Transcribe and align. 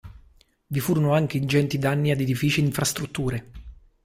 Vi 0.65 0.79
furono 0.79 1.13
anche 1.13 1.37
ingenti 1.37 1.77
danni 1.77 2.09
ad 2.09 2.19
edifici 2.19 2.59
e 2.59 2.63
infrastrutture. 2.65 3.45